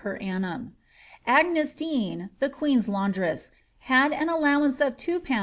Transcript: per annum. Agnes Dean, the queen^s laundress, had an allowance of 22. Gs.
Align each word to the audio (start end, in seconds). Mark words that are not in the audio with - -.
per 0.01 0.15
annum. 0.17 0.73
Agnes 1.27 1.75
Dean, 1.75 2.31
the 2.39 2.49
queen^s 2.49 2.87
laundress, 2.89 3.51
had 3.81 4.11
an 4.11 4.29
allowance 4.29 4.81
of 4.81 4.97
22. 4.97 5.19
Gs. 5.19 5.31